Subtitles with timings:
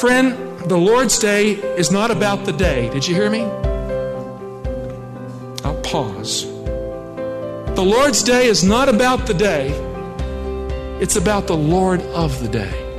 [0.00, 2.88] Friend, the Lord's Day is not about the day.
[2.88, 3.42] Did you hear me?
[5.62, 6.46] I'll pause.
[7.74, 9.68] The Lord's Day is not about the day,
[11.02, 12.89] it's about the Lord of the day.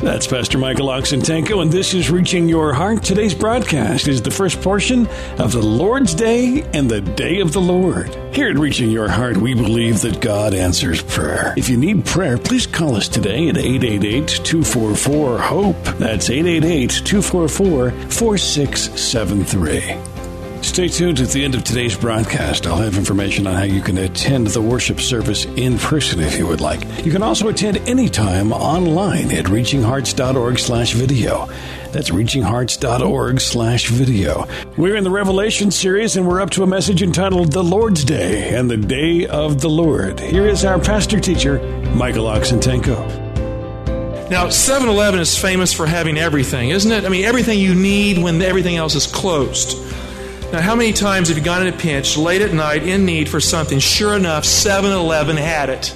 [0.00, 3.02] That's Pastor Michael Oxentenko, and this is Reaching Your Heart.
[3.02, 5.08] Today's broadcast is the first portion
[5.38, 8.14] of the Lord's Day and the Day of the Lord.
[8.32, 11.52] Here at Reaching Your Heart, we believe that God answers prayer.
[11.56, 15.84] If you need prayer, please call us today at 888 244 HOPE.
[15.98, 20.07] That's 888 244 4673.
[20.68, 22.66] Stay tuned at the end of today's broadcast.
[22.66, 26.46] I'll have information on how you can attend the worship service in person if you
[26.46, 27.04] would like.
[27.04, 31.46] You can also attend anytime online at reachinghearts.org slash video.
[31.90, 34.46] That's reachinghearts.org slash video.
[34.76, 38.54] We're in the Revelation series and we're up to a message entitled The Lord's Day
[38.54, 40.20] and the Day of the Lord.
[40.20, 41.58] Here is our pastor teacher,
[41.94, 43.26] Michael Oxentenko.
[44.30, 47.04] Now, 7 Eleven is famous for having everything, isn't it?
[47.04, 49.76] I mean, everything you need when everything else is closed.
[50.52, 53.28] Now, how many times have you gone in a pinch late at night in need
[53.28, 53.78] for something?
[53.80, 55.94] Sure enough, 7 Eleven had it.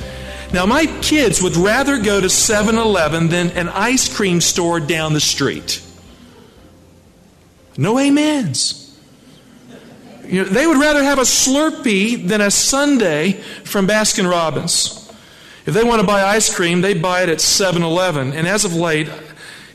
[0.53, 5.15] Now, my kids would rather go to 7 Eleven than an ice cream store down
[5.15, 5.83] the street.
[7.79, 8.95] No amens.
[10.27, 13.33] You know, they would rather have a Slurpee than a Sundae
[13.65, 15.11] from Baskin Robbins.
[15.65, 18.35] If they want to buy ice cream, they buy it at 7 Eleven.
[18.35, 19.09] And as of late,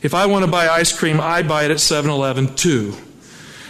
[0.03, 2.95] if I want to buy ice cream, I buy it at 7 Eleven too.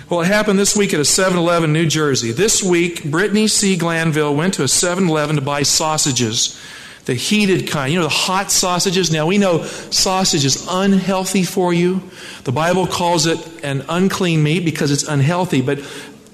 [0.09, 2.31] Well, it happened this week at a 7 Eleven, New Jersey.
[2.31, 3.75] This week, Brittany C.
[3.75, 6.57] Glanville went to a 7 Eleven to buy sausages,
[7.03, 7.91] the heated kind.
[7.91, 9.11] You know, the hot sausages.
[9.11, 12.01] Now, we know sausage is unhealthy for you.
[12.45, 15.59] The Bible calls it an unclean meat because it's unhealthy.
[15.59, 15.79] But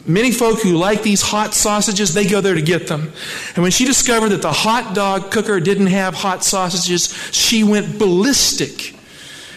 [0.05, 3.11] many folk who like these hot sausages, they go there to get them.
[3.55, 7.97] And when she discovered that the hot dog cooker didn't have hot sausages, she went
[7.97, 8.92] ballistic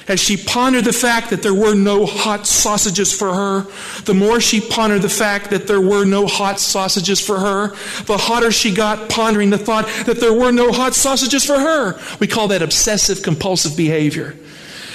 [0.09, 3.67] as she pondered the fact that there were no hot sausages for her,
[4.05, 7.69] the more she pondered the fact that there were no hot sausages for her,
[8.05, 11.99] the hotter she got pondering the thought that there were no hot sausages for her.
[12.21, 14.37] We call that obsessive compulsive behavior.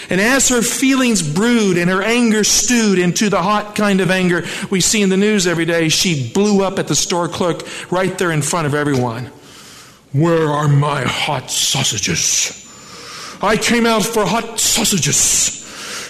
[0.09, 4.43] And as her feelings brewed and her anger stewed into the hot kind of anger
[4.69, 8.17] we see in the news every day, she blew up at the store clerk right
[8.17, 9.31] there in front of everyone.
[10.11, 12.60] Where are my hot sausages?
[13.41, 15.57] I came out for hot sausages.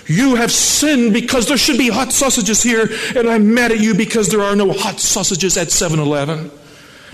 [0.08, 3.94] You have sinned because there should be hot sausages here, and I'm mad at you
[3.94, 6.52] because there are no hot sausages at 7 Eleven.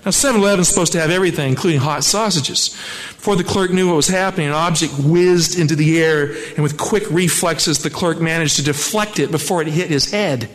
[0.03, 2.69] Now, 7 Eleven is supposed to have everything, including hot sausages.
[2.69, 6.77] Before the clerk knew what was happening, an object whizzed into the air, and with
[6.77, 10.49] quick reflexes, the clerk managed to deflect it before it hit his head.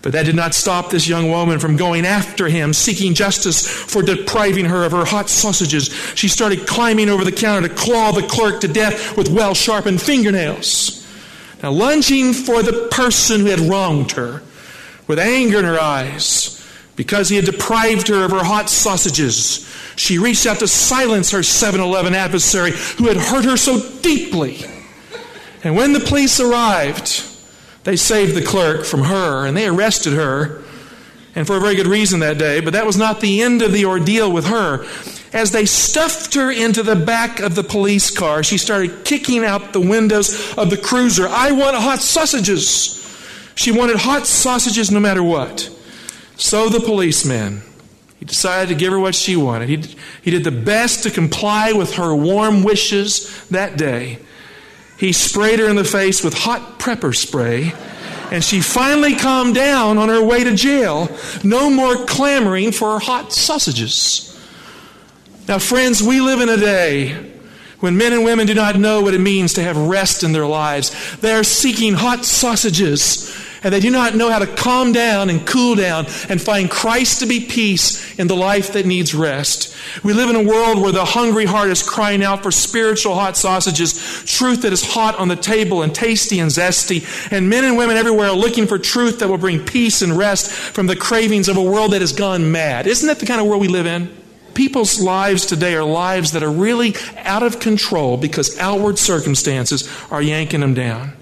[0.00, 4.00] But that did not stop this young woman from going after him, seeking justice for
[4.00, 5.92] depriving her of her hot sausages.
[6.14, 10.00] She started climbing over the counter to claw the clerk to death with well sharpened
[10.00, 10.94] fingernails.
[11.62, 14.42] Now, lunging for the person who had wronged her,
[15.08, 16.54] with anger in her eyes,
[16.94, 21.42] because he had deprived her of her hot sausages, she reached out to silence her
[21.42, 24.64] 7 Eleven adversary who had hurt her so deeply.
[25.64, 27.24] And when the police arrived,
[27.88, 30.60] they saved the clerk from her and they arrested her,
[31.34, 32.60] and for a very good reason that day.
[32.60, 34.86] But that was not the end of the ordeal with her.
[35.32, 39.72] As they stuffed her into the back of the police car, she started kicking out
[39.72, 41.26] the windows of the cruiser.
[41.28, 42.94] I want hot sausages.
[43.54, 45.74] She wanted hot sausages no matter what.
[46.36, 47.62] So the policeman,
[48.18, 49.70] he decided to give her what she wanted.
[49.70, 54.18] He, he did the best to comply with her warm wishes that day.
[54.98, 57.72] He sprayed her in the face with hot prepper spray,
[58.32, 61.08] and she finally calmed down on her way to jail.
[61.44, 64.24] No more clamoring for hot sausages.
[65.46, 67.32] Now, friends, we live in a day
[67.78, 70.46] when men and women do not know what it means to have rest in their
[70.46, 71.16] lives.
[71.18, 75.46] They are seeking hot sausages and they do not know how to calm down and
[75.46, 79.74] cool down and find Christ to be peace in the life that needs rest.
[80.04, 83.36] We live in a world where the hungry heart is crying out for spiritual hot
[83.36, 87.76] sausages, truth that is hot on the table and tasty and zesty, and men and
[87.76, 91.48] women everywhere are looking for truth that will bring peace and rest from the cravings
[91.48, 92.86] of a world that has gone mad.
[92.86, 94.16] Isn't that the kind of world we live in?
[94.58, 100.20] people's lives today are lives that are really out of control because outward circumstances are
[100.20, 101.12] yanking them down.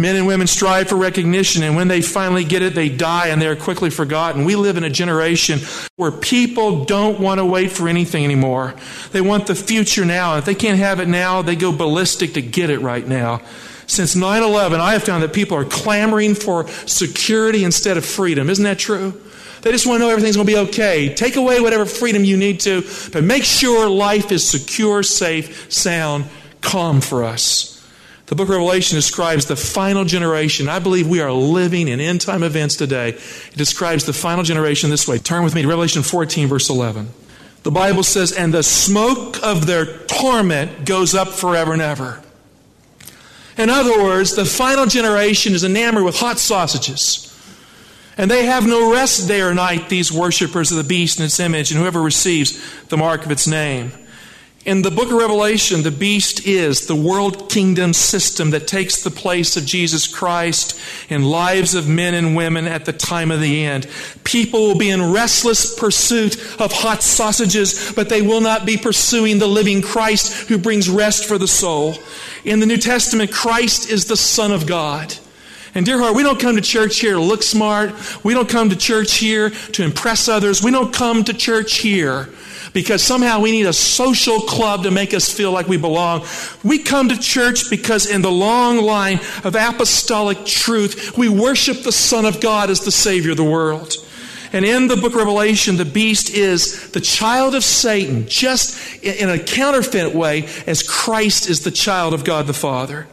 [0.00, 3.42] Men and women strive for recognition, and when they finally get it, they die and
[3.42, 4.44] they are quickly forgotten.
[4.44, 5.58] We live in a generation
[5.96, 8.74] where people don't want to wait for anything anymore.
[9.10, 10.34] They want the future now.
[10.34, 13.42] And if they can't have it now, they go ballistic to get it right now.
[13.88, 18.50] Since 9 11, I have found that people are clamoring for security instead of freedom.
[18.50, 19.20] Isn't that true?
[19.62, 21.12] They just want to know everything's going to be okay.
[21.12, 26.26] Take away whatever freedom you need to, but make sure life is secure, safe, sound,
[26.60, 27.77] calm for us.
[28.28, 30.68] The book of Revelation describes the final generation.
[30.68, 33.10] I believe we are living in end time events today.
[33.10, 35.18] It describes the final generation this way.
[35.18, 37.08] Turn with me to Revelation 14, verse 11.
[37.62, 42.22] The Bible says, And the smoke of their torment goes up forever and ever.
[43.56, 47.24] In other words, the final generation is enamored with hot sausages.
[48.18, 51.40] And they have no rest day or night, these worshippers of the beast and its
[51.40, 53.90] image, and whoever receives the mark of its name.
[54.64, 59.10] In the book of Revelation, the beast is the world kingdom system that takes the
[59.10, 60.78] place of Jesus Christ
[61.08, 63.86] in lives of men and women at the time of the end.
[64.24, 69.38] People will be in restless pursuit of hot sausages, but they will not be pursuing
[69.38, 71.94] the living Christ who brings rest for the soul.
[72.44, 75.14] In the New Testament, Christ is the Son of God.
[75.74, 77.92] And dear heart, we don't come to church here to look smart.
[78.24, 80.62] We don't come to church here to impress others.
[80.62, 82.28] We don't come to church here
[82.72, 86.24] because somehow we need a social club to make us feel like we belong.
[86.62, 91.92] We come to church because in the long line of apostolic truth, we worship the
[91.92, 93.94] Son of God as the Savior of the world.
[94.52, 99.28] And in the book of Revelation, the beast is the child of Satan, just in
[99.28, 103.06] a counterfeit way, as Christ is the child of God the Father.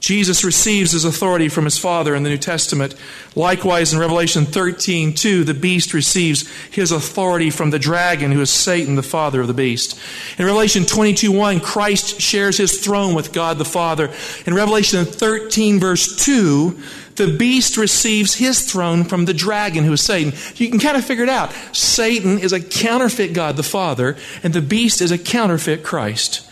[0.00, 2.94] Jesus receives his authority from his Father in the New Testament.
[3.34, 8.50] Likewise, in Revelation 13, 2, the beast receives his authority from the dragon, who is
[8.50, 9.98] Satan, the father of the beast.
[10.38, 14.12] In Revelation 22, 1, Christ shares his throne with God the Father.
[14.46, 16.80] In Revelation 13, verse 2,
[17.16, 20.32] the beast receives his throne from the dragon, who is Satan.
[20.54, 21.52] You can kind of figure it out.
[21.72, 26.47] Satan is a counterfeit God the Father, and the beast is a counterfeit Christ.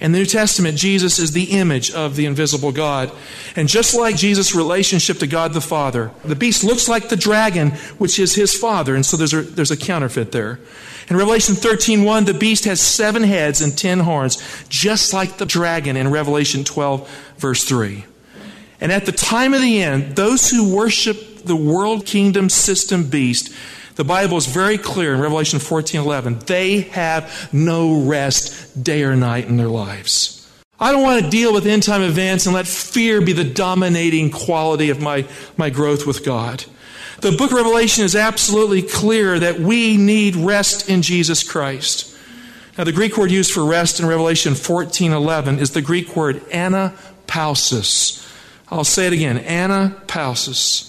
[0.00, 3.10] In the New Testament, Jesus is the image of the invisible God.
[3.56, 7.70] And just like Jesus' relationship to God the Father, the beast looks like the dragon,
[7.98, 8.94] which is his father.
[8.94, 10.60] And so there's a, there's a counterfeit there.
[11.08, 14.36] In Revelation 13:1, the beast has seven heads and ten horns,
[14.68, 18.04] just like the dragon in Revelation 12, verse 3.
[18.80, 23.52] And at the time of the end, those who worship the world kingdom system beast
[23.98, 26.38] the Bible is very clear in Revelation 14 11.
[26.46, 30.48] They have no rest day or night in their lives.
[30.78, 34.30] I don't want to deal with end time events and let fear be the dominating
[34.30, 36.64] quality of my, my growth with God.
[37.22, 42.16] The book of Revelation is absolutely clear that we need rest in Jesus Christ.
[42.78, 46.36] Now, the Greek word used for rest in Revelation 14 11 is the Greek word
[46.50, 48.24] anapausis.
[48.70, 50.88] I'll say it again anapausis.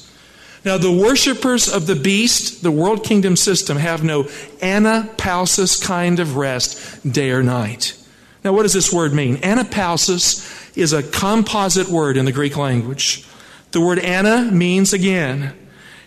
[0.65, 6.35] Now, the worshippers of the beast, the world kingdom system, have no anapausis kind of
[6.35, 7.95] rest day or night.
[8.43, 9.37] Now, what does this word mean?
[9.37, 13.25] Anapausis is a composite word in the Greek language.
[13.71, 15.53] The word ana means again,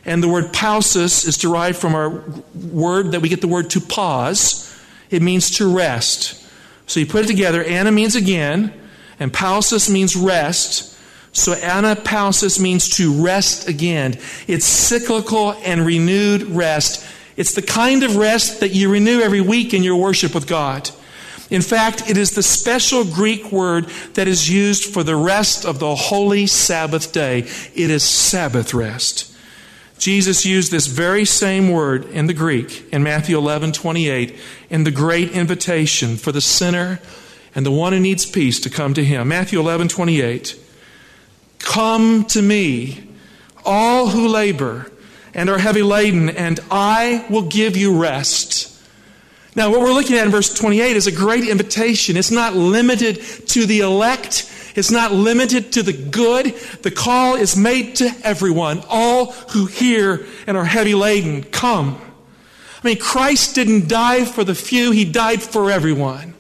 [0.04, 3.80] and the word pausis is derived from our word that we get the word to
[3.80, 4.68] pause.
[5.10, 6.44] It means to rest.
[6.86, 8.72] So you put it together, ana means again,
[9.20, 10.91] and pausis means rest.
[11.32, 14.18] So anapausis means to rest again.
[14.46, 17.06] It's cyclical and renewed rest.
[17.36, 20.90] It's the kind of rest that you renew every week in your worship with God.
[21.48, 25.78] In fact, it is the special Greek word that is used for the rest of
[25.78, 27.40] the holy Sabbath day.
[27.74, 29.34] It is Sabbath rest.
[29.98, 34.36] Jesus used this very same word in the Greek in Matthew 11 28
[34.68, 37.00] in the great invitation for the sinner
[37.54, 39.28] and the one who needs peace to come to him.
[39.28, 40.61] Matthew 11 28.
[41.62, 43.08] Come to me,
[43.64, 44.90] all who labor
[45.34, 48.68] and are heavy laden, and I will give you rest.
[49.54, 52.16] Now, what we're looking at in verse 28 is a great invitation.
[52.16, 54.50] It's not limited to the elect.
[54.74, 56.54] It's not limited to the good.
[56.82, 58.82] The call is made to everyone.
[58.88, 62.00] All who hear and are heavy laden, come.
[62.82, 66.34] I mean, Christ didn't die for the few, He died for everyone.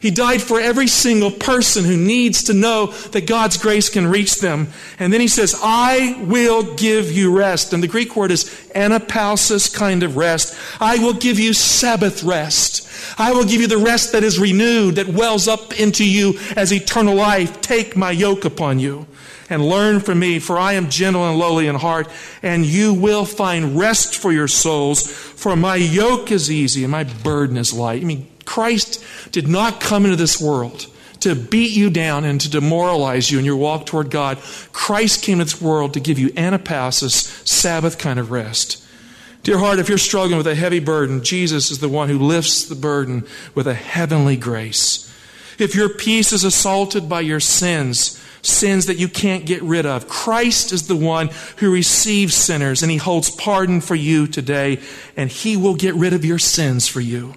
[0.00, 4.40] He died for every single person who needs to know that God's grace can reach
[4.40, 4.68] them.
[4.98, 7.74] And then he says, I will give you rest.
[7.74, 10.58] And the Greek word is anapausis kind of rest.
[10.80, 12.88] I will give you Sabbath rest.
[13.18, 16.72] I will give you the rest that is renewed, that wells up into you as
[16.72, 17.60] eternal life.
[17.60, 19.06] Take my yoke upon you.
[19.50, 22.08] and learn from me, for I am gentle and lowly in heart,
[22.40, 25.10] and you will find rest for your souls.
[25.10, 28.00] For my yoke is easy and my burden is light.
[28.00, 30.88] I mean, Christ did not come into this world
[31.20, 34.38] to beat you down and to demoralize you in your walk toward God.
[34.72, 38.84] Christ came into this world to give you anapausis, Sabbath kind of rest.
[39.44, 42.64] Dear heart, if you're struggling with a heavy burden, Jesus is the one who lifts
[42.64, 45.06] the burden with a heavenly grace.
[45.60, 50.08] If your peace is assaulted by your sins, sins that you can't get rid of,
[50.08, 54.80] Christ is the one who receives sinners and he holds pardon for you today
[55.16, 57.34] and he will get rid of your sins for you.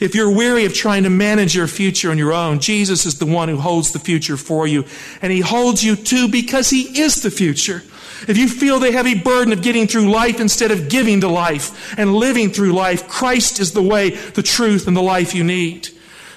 [0.00, 3.26] If you're weary of trying to manage your future on your own, Jesus is the
[3.26, 4.84] one who holds the future for you.
[5.20, 7.82] And He holds you too because He is the future.
[8.28, 11.98] If you feel the heavy burden of getting through life instead of giving to life
[11.98, 15.88] and living through life, Christ is the way, the truth, and the life you need.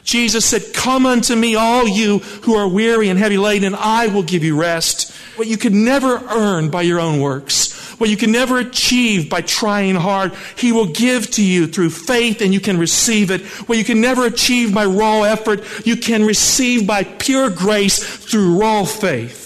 [0.03, 4.07] Jesus said, Come unto me, all you who are weary and heavy laden, and I
[4.07, 5.11] will give you rest.
[5.35, 9.41] What you could never earn by your own works what you can never achieve by
[9.41, 13.41] trying hard, He will give to you through faith and you can receive it.
[13.67, 18.59] What you can never achieve by raw effort, you can receive by pure grace through
[18.59, 19.45] raw faith.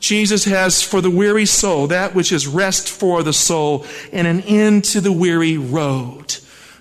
[0.00, 4.42] Jesus has for the weary soul that which is rest for the soul and an
[4.42, 6.36] end to the weary road.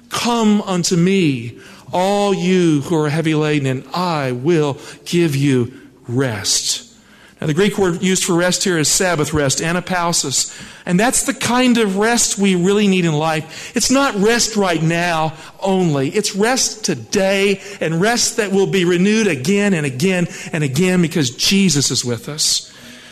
[0.10, 1.58] Come unto me,
[1.94, 5.72] all you who are heavy laden, and I will give you
[6.08, 6.94] rest.
[7.40, 10.52] Now, the Greek word used for rest here is Sabbath rest, anapausis.
[10.86, 13.76] And that's the kind of rest we really need in life.
[13.76, 16.10] It's not rest right now only.
[16.10, 21.32] It's rest today and rest that will be renewed again and again and again because
[21.32, 22.70] Jesus is with us.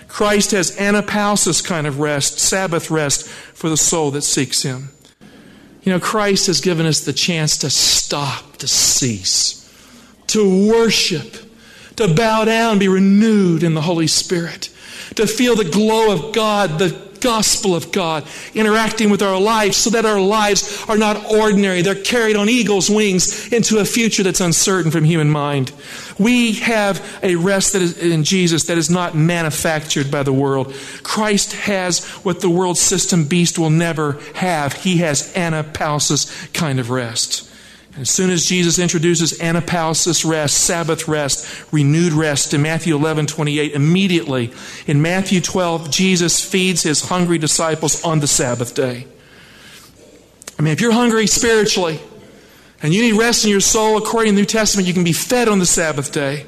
[0.07, 4.89] Christ has anapausis kind of rest, Sabbath rest for the soul that seeks Him.
[5.83, 9.57] You know, Christ has given us the chance to stop, to cease,
[10.27, 11.37] to worship
[11.95, 14.69] to bow down, be renewed in the Holy Spirit,
[15.15, 19.89] to feel the glow of God, the gospel of God interacting with our lives so
[19.91, 21.81] that our lives are not ordinary.
[21.81, 25.71] They're carried on eagle's wings into a future that's uncertain from human mind.
[26.19, 30.73] We have a rest that is in Jesus that is not manufactured by the world.
[31.03, 34.73] Christ has what the world system beast will never have.
[34.73, 37.50] He has anapausis kind of rest.
[37.97, 43.73] As soon as Jesus introduces anapausis rest, Sabbath rest, renewed rest in Matthew 11, 28,
[43.73, 44.53] immediately
[44.87, 49.07] in Matthew 12, Jesus feeds his hungry disciples on the Sabbath day.
[50.57, 51.99] I mean, if you're hungry spiritually
[52.81, 55.13] and you need rest in your soul, according to the New Testament, you can be
[55.13, 56.45] fed on the Sabbath day.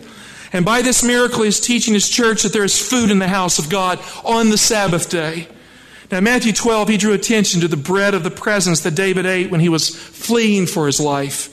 [0.54, 3.60] And by this miracle, he's teaching his church that there is food in the house
[3.60, 5.48] of God on the Sabbath day.
[6.14, 9.26] Now, in Matthew 12, he drew attention to the bread of the presence that David
[9.26, 11.50] ate when he was fleeing for his life.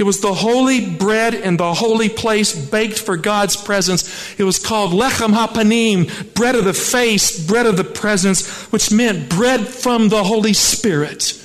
[0.00, 4.34] It was the holy bread in the holy place baked for God's presence.
[4.36, 9.28] It was called lechem hapanim, bread of the face, bread of the presence, which meant
[9.28, 11.40] bread from the Holy Spirit.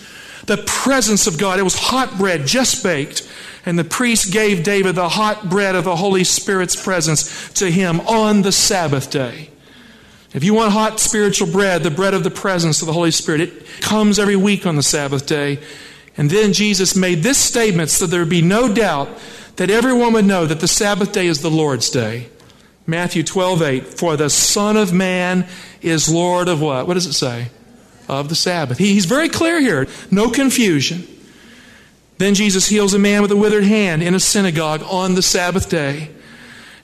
[0.47, 1.59] The presence of God.
[1.59, 3.29] It was hot bread, just baked.
[3.63, 7.99] And the priest gave David the hot bread of the Holy Spirit's presence to him
[7.99, 9.51] on the Sabbath day.
[10.35, 13.39] If you want hot spiritual bread, the bread of the presence of the Holy Spirit,
[13.39, 15.59] it comes every week on the Sabbath day.
[16.17, 19.07] And then Jesus made this statement so there would be no doubt
[19.55, 22.27] that everyone would know that the Sabbath day is the Lord's day.
[22.85, 23.85] Matthew 12, 8.
[23.85, 25.47] For the Son of Man
[25.81, 26.85] is Lord of what?
[26.85, 27.47] What does it say?
[28.09, 28.77] Of the Sabbath.
[28.77, 29.87] He, he's very clear here.
[30.11, 31.07] No confusion.
[32.17, 35.69] Then Jesus heals a man with a withered hand in a synagogue on the Sabbath
[35.69, 36.09] day.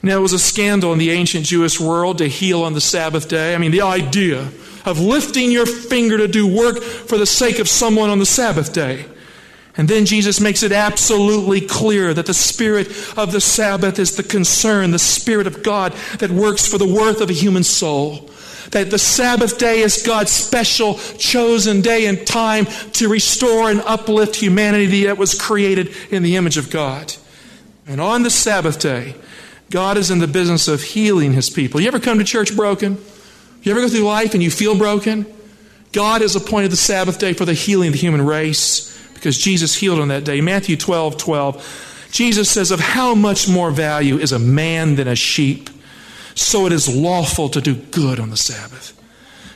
[0.03, 3.29] Now, it was a scandal in the ancient Jewish world to heal on the Sabbath
[3.29, 3.53] day.
[3.53, 4.49] I mean, the idea
[4.85, 8.73] of lifting your finger to do work for the sake of someone on the Sabbath
[8.73, 9.05] day.
[9.77, 14.23] And then Jesus makes it absolutely clear that the spirit of the Sabbath is the
[14.23, 18.29] concern, the spirit of God that works for the worth of a human soul.
[18.71, 24.35] That the Sabbath day is God's special chosen day and time to restore and uplift
[24.35, 27.13] humanity that was created in the image of God.
[27.87, 29.15] And on the Sabbath day,
[29.71, 31.79] God is in the business of healing his people.
[31.79, 32.97] You ever come to church broken?
[33.63, 35.25] You ever go through life and you feel broken?
[35.93, 39.75] God has appointed the Sabbath day for the healing of the human race because Jesus
[39.75, 40.41] healed on that day.
[40.41, 42.09] Matthew 12 12.
[42.11, 45.69] Jesus says, Of how much more value is a man than a sheep?
[46.35, 48.97] So it is lawful to do good on the Sabbath.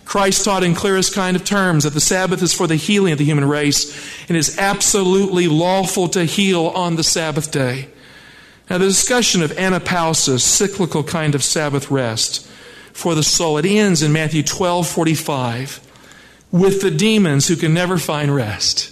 [0.06, 3.18] Christ taught in clearest kind of terms that the Sabbath is for the healing of
[3.18, 3.92] the human race
[4.30, 7.90] and is absolutely lawful to heal on the Sabbath day.
[8.70, 12.46] Now, the discussion of anapausis, cyclical kind of Sabbath rest
[12.94, 15.80] for the soul, it ends in Matthew 12 45
[16.52, 18.92] with the demons who can never find rest.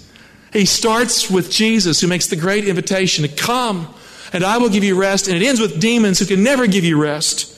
[0.52, 3.94] He starts with Jesus, who makes the great invitation to come,
[4.32, 6.84] and I will give you rest, and it ends with demons who can never give
[6.84, 7.53] you rest.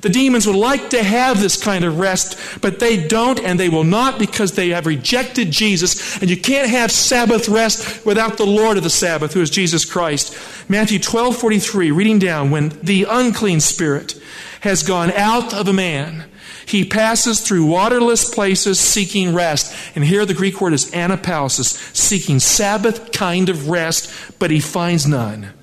[0.00, 3.68] The demons would like to have this kind of rest, but they don't and they
[3.68, 6.20] will not because they have rejected Jesus.
[6.20, 9.84] And you can't have Sabbath rest without the Lord of the Sabbath, who is Jesus
[9.84, 10.36] Christ.
[10.68, 14.14] Matthew 12 43, reading down, when the unclean spirit
[14.60, 16.24] has gone out of a man,
[16.66, 19.74] he passes through waterless places seeking rest.
[19.94, 25.06] And here the Greek word is anapausis, seeking Sabbath kind of rest, but he finds
[25.06, 25.54] none.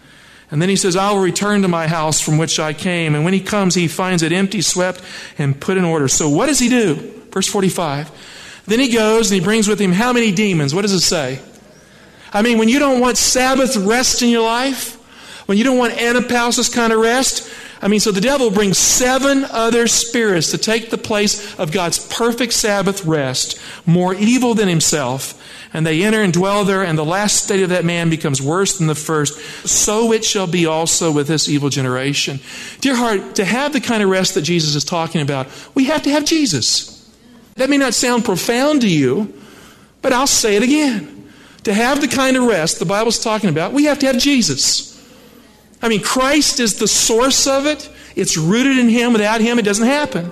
[0.52, 3.16] And then he says, I will return to my house from which I came.
[3.16, 5.02] And when he comes, he finds it empty, swept,
[5.38, 6.08] and put in order.
[6.08, 6.96] So what does he do?
[7.32, 8.12] Verse 45.
[8.66, 10.74] Then he goes and he brings with him how many demons?
[10.74, 11.40] What does it say?
[12.32, 14.96] I mean, when you don't want Sabbath rest in your life,
[15.48, 19.46] when you don't want anapausis kind of rest, I mean, so the devil brings seven
[19.46, 25.42] other spirits to take the place of God's perfect Sabbath rest, more evil than himself.
[25.76, 28.78] And they enter and dwell there, and the last state of that man becomes worse
[28.78, 29.38] than the first.
[29.68, 32.40] So it shall be also with this evil generation.
[32.80, 36.02] Dear heart, to have the kind of rest that Jesus is talking about, we have
[36.04, 37.14] to have Jesus.
[37.56, 39.34] That may not sound profound to you,
[40.02, 41.30] but I'll say it again.
[41.66, 44.98] To have the kind of rest the Bible's talking about, we have to have Jesus.
[45.82, 47.90] I mean, Christ is the source of it.
[48.16, 49.12] It's rooted in Him.
[49.12, 50.32] Without Him, it doesn't happen.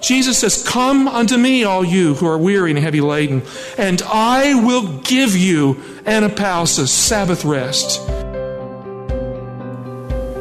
[0.00, 3.42] Jesus says, Come unto me, all you who are weary and heavy laden,
[3.76, 5.74] and I will give you
[6.04, 8.17] anapausis, Sabbath rest.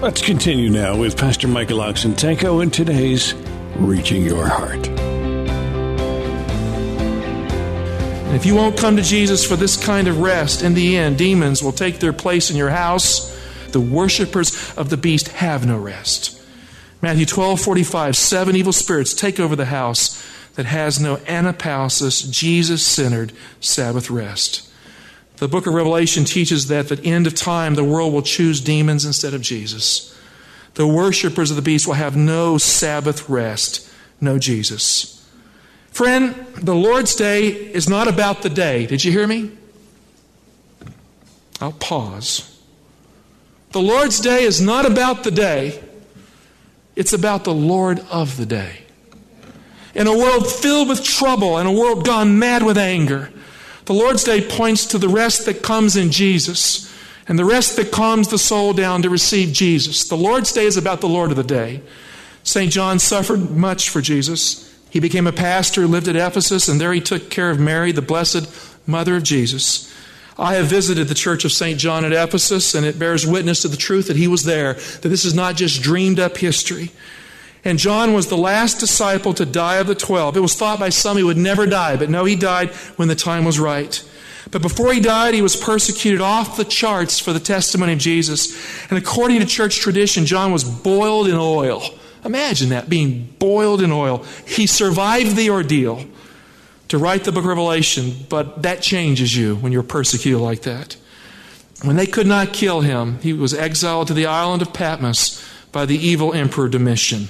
[0.00, 3.34] Let's continue now with Pastor Michael Oxentenko in today's
[3.78, 4.86] Reaching Your Heart.
[8.32, 11.64] If you won't come to Jesus for this kind of rest, in the end, demons
[11.64, 13.36] will take their place in your house.
[13.72, 16.40] The worshippers of the beast have no rest.
[17.02, 22.86] Matthew 12 45, seven evil spirits take over the house that has no anapausis, Jesus
[22.86, 24.67] centered Sabbath rest.
[25.38, 28.60] The book of Revelation teaches that at the end of time, the world will choose
[28.60, 30.18] demons instead of Jesus.
[30.74, 33.88] The worshippers of the beast will have no Sabbath rest,
[34.20, 35.14] no Jesus.
[35.90, 38.86] Friend, the Lord's day is not about the day.
[38.86, 39.52] Did you hear me?
[41.60, 42.58] I'll pause.
[43.72, 45.82] The Lord's day is not about the day,
[46.96, 48.82] it's about the Lord of the day.
[49.94, 53.30] In a world filled with trouble, in a world gone mad with anger,
[53.88, 56.94] the Lord's Day points to the rest that comes in Jesus
[57.26, 60.06] and the rest that calms the soul down to receive Jesus.
[60.06, 61.80] The Lord's Day is about the Lord of the day.
[62.42, 62.70] St.
[62.70, 64.78] John suffered much for Jesus.
[64.90, 68.02] He became a pastor, lived at Ephesus, and there he took care of Mary, the
[68.02, 68.46] blessed
[68.86, 69.90] mother of Jesus.
[70.38, 71.78] I have visited the church of St.
[71.78, 75.08] John at Ephesus, and it bears witness to the truth that he was there, that
[75.08, 76.92] this is not just dreamed up history.
[77.64, 80.36] And John was the last disciple to die of the twelve.
[80.36, 83.14] It was thought by some he would never die, but no, he died when the
[83.14, 84.02] time was right.
[84.50, 88.56] But before he died, he was persecuted off the charts for the testimony of Jesus.
[88.88, 91.82] And according to church tradition, John was boiled in oil.
[92.24, 94.24] Imagine that, being boiled in oil.
[94.46, 96.04] He survived the ordeal
[96.88, 100.96] to write the book of Revelation, but that changes you when you're persecuted like that.
[101.82, 105.84] When they could not kill him, he was exiled to the island of Patmos by
[105.84, 107.28] the evil emperor Domitian.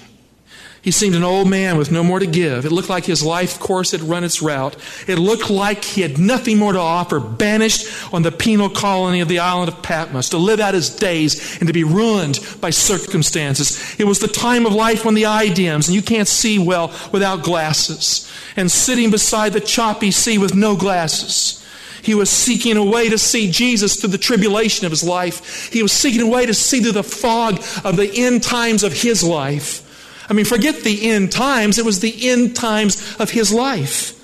[0.89, 2.65] He seemed an old man with no more to give.
[2.65, 4.75] It looked like his life course had run its route.
[5.07, 9.29] It looked like he had nothing more to offer, banished on the penal colony of
[9.29, 14.01] the island of Patmos, to live out his days and to be ruined by circumstances.
[14.01, 16.91] It was the time of life when the eye dims and you can't see well
[17.13, 18.27] without glasses.
[18.57, 21.63] And sitting beside the choppy sea with no glasses.
[22.03, 25.71] He was seeking a way to see Jesus through the tribulation of his life.
[25.71, 28.95] He was seeking a way to see through the fog of the end times of
[28.95, 29.85] his life.
[30.29, 34.15] I mean, forget the end times, it was the end times of his life.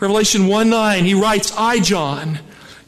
[0.00, 2.38] Revelation 1 9, he writes, I, John,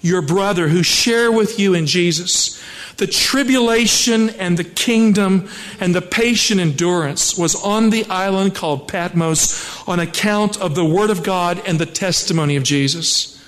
[0.00, 2.62] your brother, who share with you in Jesus,
[2.96, 5.48] the tribulation and the kingdom
[5.80, 11.10] and the patient endurance was on the island called Patmos on account of the Word
[11.10, 13.42] of God and the testimony of Jesus.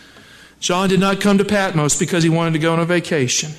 [0.61, 3.53] John did not come to Patmos because he wanted to go on a vacation.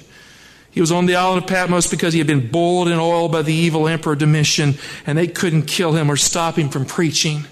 [0.76, 3.44] He was on the island of Patmos because he had been boiled in oil by
[3.44, 4.74] the evil emperor Domitian,
[5.06, 7.46] and they couldn't kill him or stop him from preaching.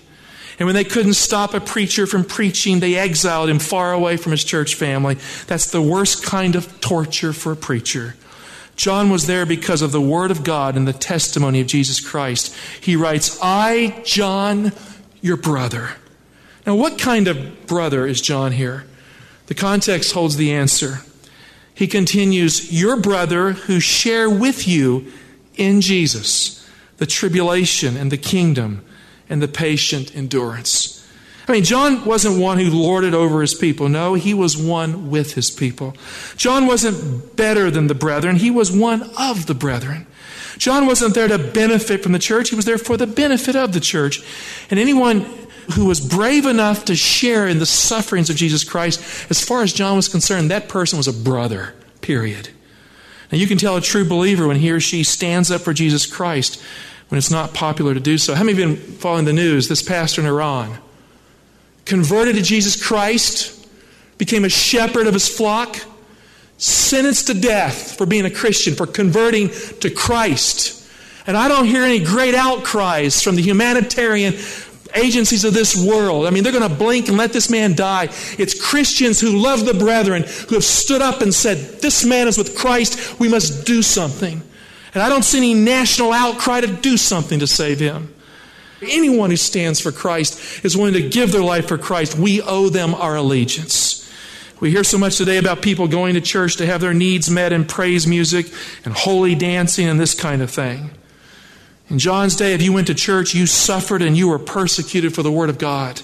[0.59, 4.33] And when they couldn't stop a preacher from preaching, they exiled him far away from
[4.33, 5.15] his church family.
[5.47, 8.15] That's the worst kind of torture for a preacher.
[8.75, 12.53] John was there because of the Word of God and the testimony of Jesus Christ.
[12.81, 14.73] He writes, I, John,
[15.21, 15.91] your brother.
[16.67, 18.83] Now, what kind of brother is John here?
[19.45, 20.99] The context holds the answer.
[21.73, 25.11] He continues, Your brother who share with you
[25.55, 28.83] in Jesus the tribulation and the kingdom
[29.29, 30.99] and the patient endurance.
[31.47, 33.89] I mean, John wasn't one who lorded over his people.
[33.89, 35.95] No, he was one with his people.
[36.37, 40.07] John wasn't better than the brethren, he was one of the brethren.
[40.57, 43.73] John wasn't there to benefit from the church, he was there for the benefit of
[43.73, 44.21] the church.
[44.69, 45.25] And anyone
[45.71, 48.99] who was brave enough to share in the sufferings of Jesus Christ,
[49.29, 52.49] as far as John was concerned, that person was a brother, period.
[53.31, 56.05] Now, you can tell a true believer when he or she stands up for Jesus
[56.05, 56.61] Christ
[57.09, 58.35] when it's not popular to do so.
[58.35, 59.67] How many of you have been following the news?
[59.67, 60.77] This pastor in Iran
[61.85, 63.67] converted to Jesus Christ,
[64.17, 65.77] became a shepherd of his flock,
[66.57, 69.49] sentenced to death for being a Christian, for converting
[69.81, 70.87] to Christ.
[71.27, 74.33] And I don't hear any great outcries from the humanitarian
[74.95, 76.25] agencies of this world.
[76.25, 78.09] I mean, they're going to blink and let this man die.
[78.37, 82.37] It's Christians who love the brethren who have stood up and said, This man is
[82.37, 83.19] with Christ.
[83.19, 84.41] We must do something.
[84.93, 88.13] And I don't see any national outcry to do something to save him.
[88.81, 92.17] Anyone who stands for Christ is willing to give their life for Christ.
[92.17, 93.99] We owe them our allegiance.
[94.59, 97.51] We hear so much today about people going to church to have their needs met
[97.51, 98.45] in praise music
[98.85, 100.91] and holy dancing and this kind of thing.
[101.93, 105.21] In John's day, if you went to church, you suffered and you were persecuted for
[105.21, 106.01] the Word of God.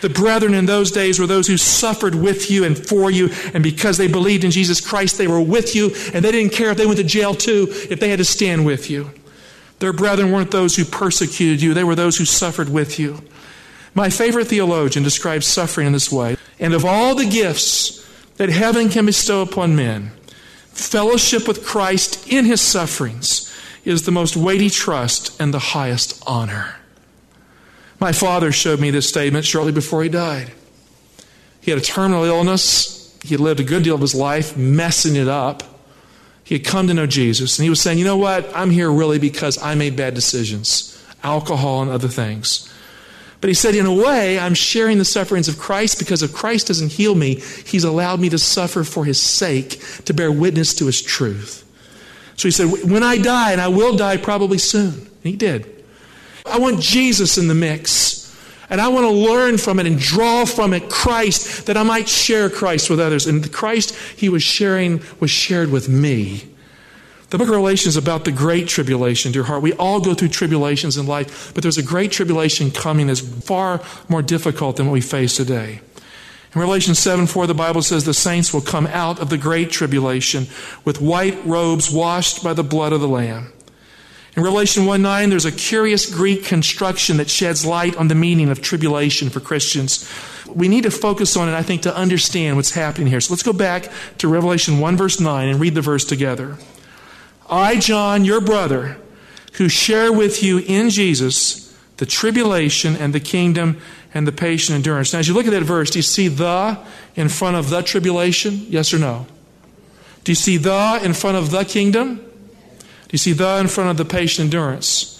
[0.00, 3.62] The brethren in those days were those who suffered with you and for you, and
[3.62, 6.76] because they believed in Jesus Christ, they were with you, and they didn't care if
[6.76, 9.12] they went to jail too, if they had to stand with you.
[9.78, 13.20] Their brethren weren't those who persecuted you, they were those who suffered with you.
[13.94, 18.04] My favorite theologian describes suffering in this way And of all the gifts
[18.38, 20.10] that heaven can bestow upon men,
[20.72, 23.47] fellowship with Christ in his sufferings
[23.88, 26.76] is the most weighty trust and the highest honor.
[27.98, 30.52] My father showed me this statement shortly before he died.
[31.60, 33.18] He had a terminal illness.
[33.22, 35.62] He had lived a good deal of his life messing it up.
[36.44, 38.54] He had come to know Jesus, and he was saying, You know what?
[38.54, 42.72] I'm here really because I made bad decisions, alcohol and other things.
[43.40, 46.68] But he said, In a way, I'm sharing the sufferings of Christ because if Christ
[46.68, 50.86] doesn't heal me, he's allowed me to suffer for his sake, to bear witness to
[50.86, 51.64] his truth.
[52.38, 55.84] So he said, When I die, and I will die probably soon, and he did.
[56.46, 58.16] I want Jesus in the mix.
[58.70, 62.06] And I want to learn from it and draw from it Christ that I might
[62.06, 63.26] share Christ with others.
[63.26, 66.44] And the Christ he was sharing was shared with me.
[67.30, 69.62] The book of Revelation is about the great tribulation, dear heart.
[69.62, 73.80] We all go through tribulations in life, but there's a great tribulation coming that's far
[74.08, 75.80] more difficult than what we face today.
[76.54, 79.70] In Revelation 7 4, the Bible says the saints will come out of the great
[79.70, 80.46] tribulation
[80.84, 83.52] with white robes washed by the blood of the Lamb.
[84.34, 88.48] In Revelation 1 9, there's a curious Greek construction that sheds light on the meaning
[88.48, 90.10] of tribulation for Christians.
[90.46, 93.20] We need to focus on it, I think, to understand what's happening here.
[93.20, 96.56] So let's go back to Revelation 1 verse 9 and read the verse together.
[97.50, 98.96] I, John, your brother,
[99.54, 101.67] who share with you in Jesus
[101.98, 103.80] the tribulation and the kingdom
[104.14, 105.12] and the patient endurance.
[105.12, 106.78] Now, as you look at that verse, do you see the
[107.14, 108.64] in front of the tribulation?
[108.68, 109.26] Yes or no?
[110.24, 112.16] Do you see the in front of the kingdom?
[112.16, 115.14] Do you see the in front of the patient endurance?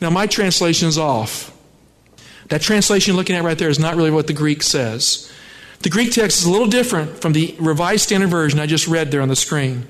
[0.00, 1.56] Now, my translation is off.
[2.48, 5.30] That translation you're looking at right there is not really what the Greek says.
[5.80, 9.10] The Greek text is a little different from the Revised Standard Version I just read
[9.10, 9.88] there on the screen.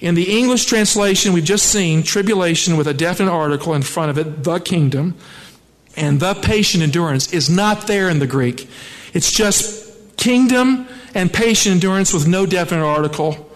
[0.00, 4.18] In the English translation, we've just seen tribulation with a definite article in front of
[4.18, 5.14] it, the kingdom,
[6.00, 8.68] and the patient endurance is not there in the Greek.
[9.12, 13.46] It's just kingdom and patient endurance with no definite article.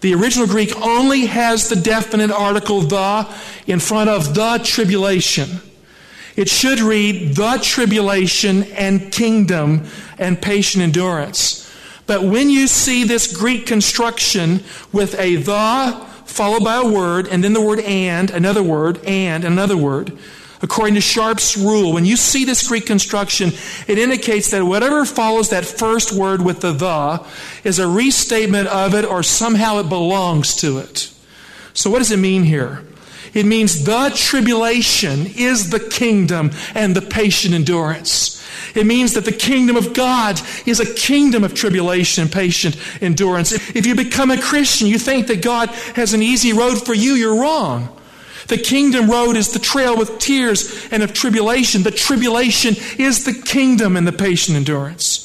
[0.00, 3.32] The original Greek only has the definite article the
[3.66, 5.60] in front of the tribulation.
[6.34, 9.86] It should read the tribulation and kingdom
[10.18, 11.62] and patient endurance.
[12.06, 17.42] But when you see this Greek construction with a the followed by a word and
[17.42, 20.16] then the word and, another word, and another word,
[20.66, 23.52] According to Sharp's rule, when you see this Greek construction,
[23.86, 27.24] it indicates that whatever follows that first word with the the
[27.62, 31.12] is a restatement of it or somehow it belongs to it.
[31.72, 32.82] So, what does it mean here?
[33.32, 38.44] It means the tribulation is the kingdom and the patient endurance.
[38.74, 43.52] It means that the kingdom of God is a kingdom of tribulation and patient endurance.
[43.52, 47.12] If you become a Christian, you think that God has an easy road for you,
[47.12, 47.95] you're wrong.
[48.48, 51.82] The kingdom road is the trail with tears and of tribulation.
[51.82, 55.22] The tribulation is the kingdom and the patient endurance.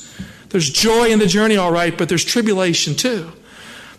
[0.50, 3.32] There's joy in the journey, all right, but there's tribulation too.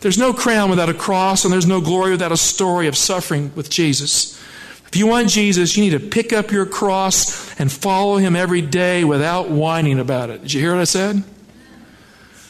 [0.00, 3.52] There's no crown without a cross, and there's no glory without a story of suffering
[3.54, 4.38] with Jesus.
[4.88, 8.60] If you want Jesus, you need to pick up your cross and follow him every
[8.60, 10.42] day without whining about it.
[10.42, 11.22] Did you hear what I said?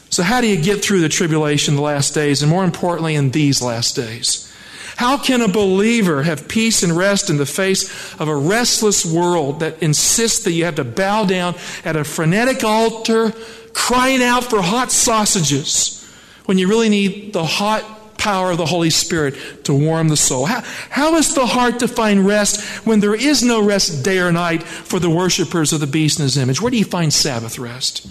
[0.09, 3.31] So, how do you get through the tribulation, the last days, and more importantly, in
[3.31, 4.52] these last days?
[4.95, 9.59] How can a believer have peace and rest in the face of a restless world
[9.61, 13.33] that insists that you have to bow down at a frenetic altar,
[13.73, 15.99] crying out for hot sausages,
[16.45, 20.45] when you really need the hot power of the Holy Spirit to warm the soul?
[20.45, 24.31] How, how is the heart to find rest when there is no rest day or
[24.31, 26.61] night for the worshippers of the beast and his image?
[26.61, 28.07] Where do you find Sabbath rest?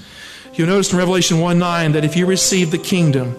[0.54, 3.36] You'll notice in Revelation 1 9 that if you receive the kingdom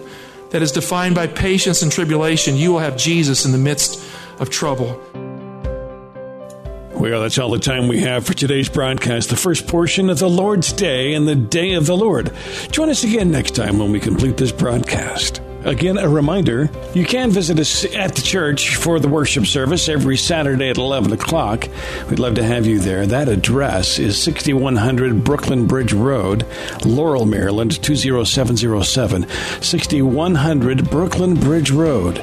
[0.54, 4.00] that is defined by patience and tribulation, you will have Jesus in the midst
[4.38, 5.00] of trouble.
[6.92, 10.30] Well, that's all the time we have for today's broadcast, the first portion of the
[10.30, 12.32] Lord's Day and the Day of the Lord.
[12.70, 15.40] Join us again next time when we complete this broadcast.
[15.64, 20.18] Again, a reminder you can visit us at the church for the worship service every
[20.18, 21.66] Saturday at 11 o'clock.
[22.10, 23.06] We'd love to have you there.
[23.06, 26.46] That address is 6100 Brooklyn Bridge Road,
[26.84, 29.26] Laurel, Maryland 20707.
[29.62, 32.22] 6100 Brooklyn Bridge Road.